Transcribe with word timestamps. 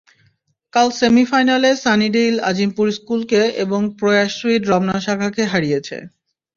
কাল 0.73 0.87
সেমিফাইনালে 0.99 1.71
সানিডেইল 1.83 2.35
আজিমপুর 2.49 2.87
স্কুলকে 2.97 3.41
এবং 3.63 3.81
প্রয়াস 3.99 4.31
সুইড 4.39 4.63
রমনা 4.71 4.97
শাখাকে 5.05 5.43
হারিয়েছে। 5.51 5.97